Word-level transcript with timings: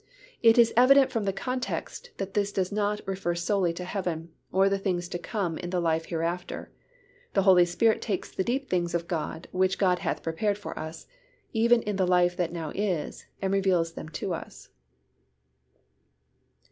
It 0.41 0.57
is 0.57 0.73
evident 0.75 1.11
from 1.11 1.25
the 1.25 1.31
context 1.31 2.09
that 2.17 2.33
this 2.33 2.51
does 2.51 2.71
not 2.71 3.01
refer 3.05 3.35
solely 3.35 3.71
to 3.73 3.83
heaven, 3.83 4.31
or 4.51 4.67
the 4.67 4.79
things 4.79 5.07
to 5.09 5.19
come 5.19 5.59
in 5.59 5.69
the 5.69 5.79
life 5.79 6.05
hereafter. 6.07 6.71
The 7.35 7.43
Holy 7.43 7.65
Spirit 7.65 8.01
takes 8.01 8.31
the 8.31 8.43
deep 8.43 8.67
things 8.67 8.95
of 8.95 9.07
God 9.07 9.47
which 9.51 9.77
God 9.77 9.99
hath 9.99 10.23
prepared 10.23 10.57
for 10.57 10.75
us, 10.79 11.05
even 11.53 11.83
in 11.83 11.97
the 11.97 12.07
life 12.07 12.35
that 12.35 12.51
now 12.51 12.71
is, 12.73 13.27
and 13.43 13.53
reveals 13.53 13.93
them 13.93 14.09
to 14.09 14.33
us. 14.33 14.69